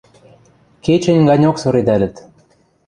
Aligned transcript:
Кечӹнь 0.83 1.25
ганьок 1.29 1.57
соредӓлӹт. 1.63 2.15